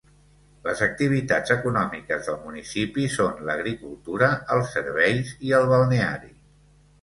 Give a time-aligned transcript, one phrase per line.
[0.67, 6.35] Les activitats econòmiques del municipi són l'agricultura, els serveis i el balneari.